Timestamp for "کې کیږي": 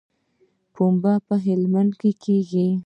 2.01-2.67